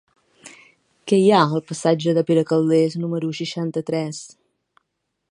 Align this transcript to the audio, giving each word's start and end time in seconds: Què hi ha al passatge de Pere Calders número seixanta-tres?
Què 1.09 1.17
hi 1.23 1.27
ha 1.33 1.41
al 1.57 1.61
passatge 1.71 2.15
de 2.17 2.23
Pere 2.29 2.43
Calders 2.51 2.95
número 3.03 3.29
seixanta-tres? 3.41 4.23